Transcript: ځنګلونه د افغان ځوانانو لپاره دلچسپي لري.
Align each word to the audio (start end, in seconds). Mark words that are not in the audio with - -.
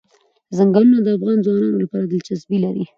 ځنګلونه 0.57 0.97
د 1.03 1.07
افغان 1.17 1.37
ځوانانو 1.45 1.77
لپاره 1.83 2.05
دلچسپي 2.07 2.57
لري. 2.65 2.83